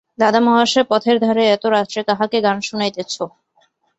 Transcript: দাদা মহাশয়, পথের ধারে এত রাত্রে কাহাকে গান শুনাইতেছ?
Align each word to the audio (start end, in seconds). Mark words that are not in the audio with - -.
দাদা 0.19 0.39
মহাশয়, 0.45 0.85
পথের 0.91 1.17
ধারে 1.19 1.43
এত 1.47 1.63
রাত্রে 1.67 1.99
কাহাকে 2.09 2.37
গান 2.45 2.57
শুনাইতেছ? 2.61 3.13